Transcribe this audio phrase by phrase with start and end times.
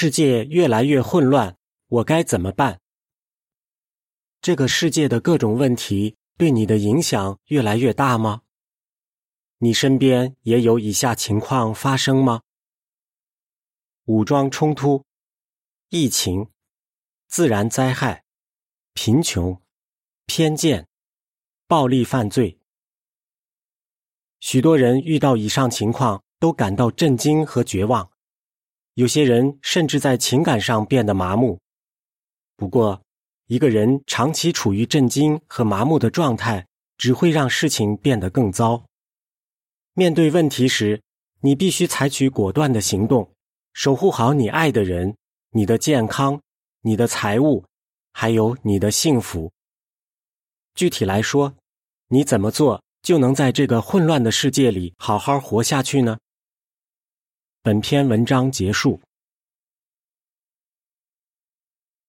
[0.00, 2.78] 世界越来越混乱，我该怎么办？
[4.40, 8.42] 这个世界的各种问题对你的影响越来越大吗？
[9.56, 12.42] 你身边也有以下情况发生吗？
[14.04, 15.04] 武装冲突、
[15.88, 16.48] 疫情、
[17.26, 18.22] 自然灾害、
[18.92, 19.60] 贫穷、
[20.26, 20.86] 偏见、
[21.66, 22.60] 暴力犯罪。
[24.38, 28.12] 许多人遇到以上情况都感到震惊和绝望，
[28.98, 31.60] 有些人甚至在情感上变得麻木。
[32.56, 33.00] 不过，
[33.46, 38.84] 一个人长期处于震惊和麻木的状态，只会让事情变得更糟。
[39.94, 41.00] 面对问题时，
[41.42, 43.30] 你必须采取果断的行动，
[43.72, 45.14] 守护好你爱的人、
[45.52, 46.40] 你的健康、
[46.80, 47.64] 你的财物，
[48.12, 49.52] 还有你的幸福。
[50.74, 51.54] 具体来说，
[52.08, 56.18] 你怎么做就能在这个混乱的世界里好好活下去呢？
[57.62, 59.00] 本篇文章结束。